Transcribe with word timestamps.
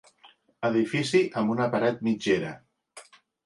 Edifici 0.69 1.21
amb 1.43 1.55
una 1.57 1.69
paret 1.77 2.03
mitgera. 2.11 2.59